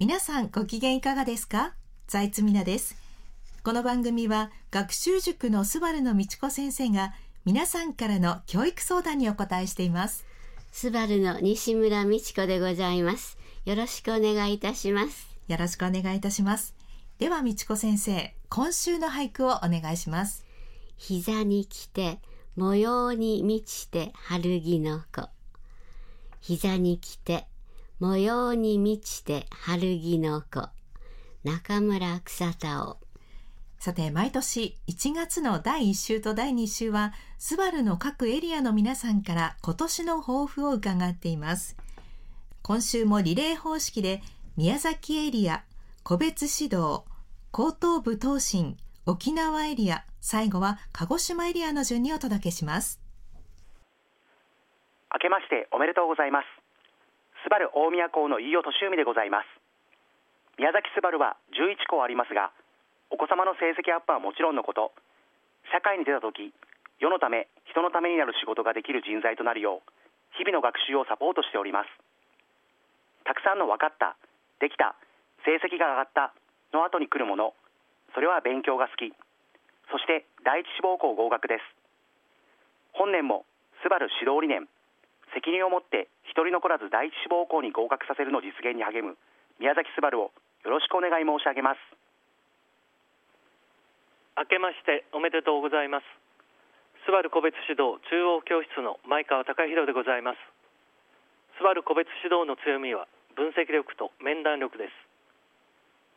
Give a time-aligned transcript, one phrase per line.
[0.00, 1.74] 皆さんご機嫌いかがですか？
[2.06, 2.96] 財津美奈です。
[3.62, 7.12] この番組は学習塾のスバルの道子先生が
[7.44, 10.24] 皆さんからの教育相談にお答えしています。
[10.72, 13.36] スバルの西村美智子でございます。
[13.66, 15.28] よろしくお願いいたします。
[15.48, 16.74] よろしくお願いいたします。
[17.18, 20.46] では道子先生今週の俳句をお願いします。
[20.96, 22.20] 膝に来て
[22.56, 25.28] 模様に満ちて春木の子
[26.40, 27.46] 膝に来て
[28.00, 30.70] 模様に満ちて春木の子。
[31.44, 32.96] 中村草田を
[33.78, 41.76] さて毎年1月の第1週と第2週はスバルの各エリアの皆さんから今年の抱負を伺っています。
[42.62, 44.22] 今週もリレー方式で
[44.56, 45.62] 宮崎エリア
[46.02, 47.02] 個別指導
[47.50, 52.98] 高等部東進沖縄エリア最後は鹿児島エリアの順にお届けします。
[55.12, 56.69] 明けましておめでとうございます
[57.42, 59.48] スバル大宮校の飯尾敏海でございます。
[60.58, 62.52] 宮崎スバルは11校ありますが
[63.08, 64.92] お子様の成績アップはもちろんのこと。
[65.72, 66.52] 社会に出た時
[67.00, 69.90] 世のため人のためになる仕事ができる人材となるよう
[70.36, 71.88] 日々の学習をサポートしております。
[73.24, 74.16] たくさんの分かった
[74.60, 74.96] できた
[75.44, 76.34] 成績が上がった
[76.72, 77.54] の後に来るもの
[78.14, 79.12] それは勉強が好き。
[79.90, 81.64] そして第一志望校合格です。
[82.92, 83.46] 本年も
[83.82, 84.68] スバル指導理念
[85.34, 89.16] 責任を持って一人残らず第一志望校に合格させるの実現に励む
[89.58, 90.32] 宮崎すばるを
[90.64, 91.80] よろしくお願い申し上げます。
[94.36, 96.04] 明けましておめでとうございます。
[97.04, 100.38] スバル個別指導中央教室の前川隆弘でございます。
[101.58, 105.10] スバル個別指導の強みは分析力と面談力です。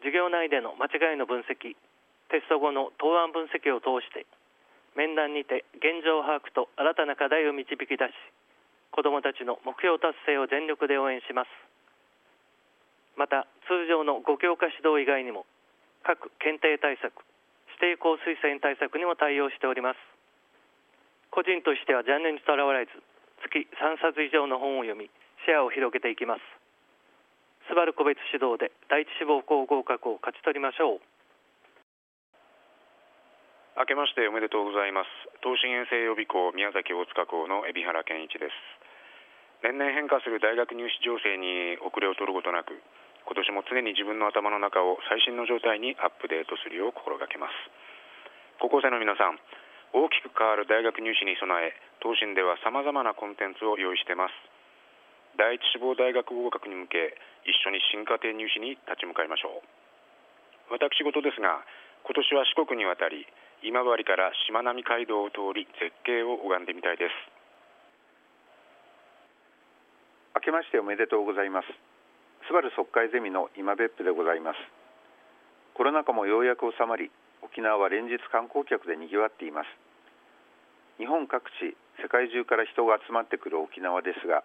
[0.04, 1.80] 授業内での間違いの分析
[2.28, 4.28] テスト後の答案分析を通して
[4.96, 8.12] 面談にて現状把握と新たな課題を導き出し
[8.94, 11.50] 子どもたちの目標達成を全力で応援します。
[13.18, 15.46] また通常の5教科指導以外にも
[16.06, 17.10] 各検定対策
[17.82, 19.98] 指定校推薦対策にも対応しております。
[21.34, 22.94] 個人としてはジャンルにとらわれず
[23.50, 25.10] 月3冊以上の本を読み
[25.46, 26.42] シェアを広げていきます。
[27.66, 31.02] スバル個別指導で第一志望校合格を勝ち取りましょう。
[33.74, 35.10] 明けましておめでとうございます。
[35.42, 38.83] 東進遠征予備校宮崎大塚校の海老原健一です。
[39.64, 42.76] 年々変化する大学入試情勢に遅れを取ることなく
[43.24, 47.56] 今年も常に自分の頭の中を最新の状態にアップデートするよう心がけます。
[48.60, 49.40] 高校生の皆さん
[49.96, 51.72] 大きく変わる大学入試に備え
[52.04, 54.36] 東進ではさまざまなコンテンツを用意しています。
[55.40, 57.16] 第一志望大学合格に向け
[57.48, 60.76] 一緒に新家庭入試に立ち向かいましょう。
[60.76, 61.64] 私事ですが
[62.04, 63.24] 今年は四国に渡り
[63.64, 67.43] 今治からしまなみ海道を通り絶景を拝んでみたいです。
[70.34, 71.70] 明けましておめでとうございます。
[72.50, 74.58] スバル速海ゼミの今別府でございます。
[75.78, 77.14] コロナ禍もようやく収まり
[77.46, 79.70] 沖縄は連日観光客で賑わっています。
[80.98, 84.42] 日本各地世界中から人が集まってくる沖縄ですが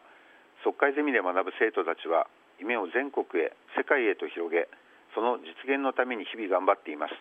[0.61, 2.29] 速海ゼミで学ぶ生徒たちは
[2.61, 4.69] 夢を全国へ世界へと広げ
[5.17, 7.17] その実現のために日々頑張っています。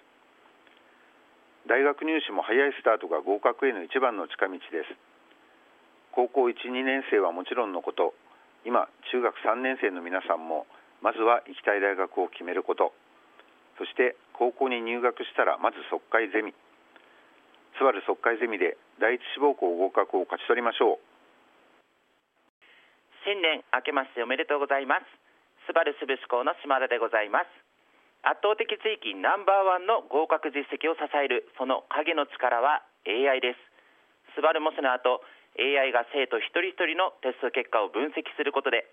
[1.71, 4.91] 大学入試も早いスタートが合格への一番の近道です。
[6.11, 8.11] 高校12年生はもちろんのこと
[8.67, 10.67] 今中学3年生の皆さんも
[10.99, 12.91] まずは行きたい大学を決めること。
[13.79, 16.51] そして高校に入学したらまず速海ゼミ。
[17.79, 21.07] スバル速海ゼミで第一志望校合格を勝ち取りましょう。
[23.23, 25.07] 新年明けましておめでとうございます。
[25.63, 27.47] スバルスブス校の島田でございます。
[28.27, 33.63] 圧倒的地域ナンバーワンの合格実績を支えるその影の力は AI です。
[34.35, 35.23] スバルモスの後
[35.57, 38.85] AI が生徒一人一人のテスト結果を分析することで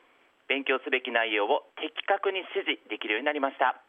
[0.48, 3.80] 勉強すべき内容を的確に指示できるようになりました。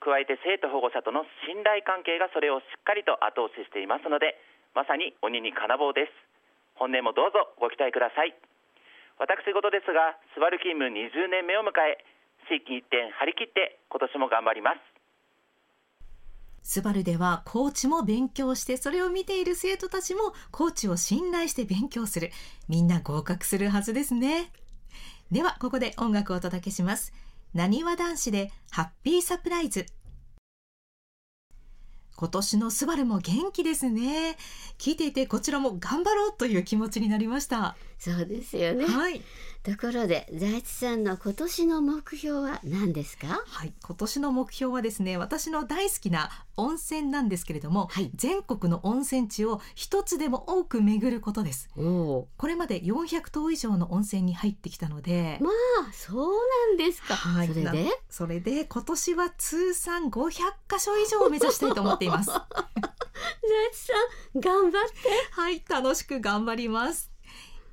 [0.00, 4.36] 加えて生徒保護者との信頼関係がそれをしっかりと後押ししていますので
[4.76, 6.12] まさに鬼に金棒です。
[6.76, 8.36] 本年もどうぞご期待ください。
[9.16, 12.04] 私事ですがスバル勤務20年目を迎え
[12.48, 14.95] 地域一点張り切って今年も頑張ります。
[16.66, 22.32] スバルではコーチも勉強してそれを見ている生徒たちもコーチを信頼して勉強する。
[22.68, 24.50] みんな合格するはずですね。
[25.30, 27.12] ではここで音楽をお届けします。
[27.54, 29.86] なにわ男子でハッピーサプライズ。
[32.16, 34.36] 今年のスバルも元気ですね。
[34.78, 37.76] 聞いていてこちらも頑張ろうという気持ちになりました。
[37.98, 39.22] そうですよね、はい、
[39.62, 43.42] ところで財津さんの今年の目標は何ですか？
[43.46, 46.28] はい、今年の目標はですね私の大好きな
[46.58, 48.10] 温泉なんですけれども、はい。
[48.14, 51.68] 全国の温泉地を一つでも多く巡ることです。
[51.74, 55.48] これまで400棟以上の温泉に入ってきたので、ま
[55.88, 56.34] あそう
[56.68, 57.48] なんですか、はい。
[57.48, 57.88] なそれで？
[58.10, 62.40] それで今年は通算500箇所以上を目指したいと思っています財
[63.72, 63.92] 津さ
[64.38, 67.10] ん頑張ってはい、楽しく頑張ります。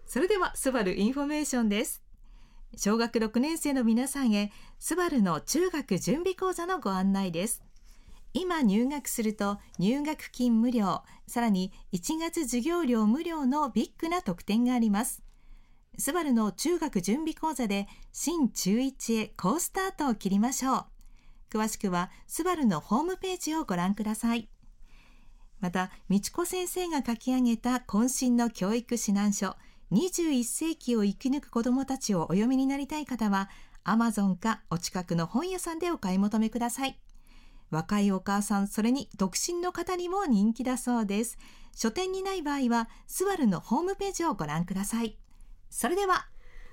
[0.05, 2.03] それでは、スバルインフォメーションです。
[2.75, 7.63] 小学6年生の皆さんへ、スバルの中学準備講座のご案内です。
[8.33, 15.23] 今入学すると入学金無料、さらに1月授業料無料のビッグな特典があります。
[15.97, 20.92] スバルの中学準備講座で新中1へ好スタートを切りましょう。
[21.53, 24.49] 詳しくはスバルのホームページをご覧ください。
[25.59, 29.55] また、美智子先生が書き上げた渾身の教育指南書、
[29.91, 33.49] 21世紀を生き抜く子どもたちをお読みになりたい方は、
[33.83, 36.99] アマゾンかお近くの本屋さんでお買い求めください。
[37.69, 41.37] 若いお母さん、それに独身の方にも人気だそうです。
[41.75, 45.17] 書店にない場合は、スバルのホームページをご覧ください。
[45.69, 46.27] それでは、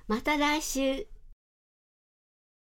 [0.07, 1.07] また来週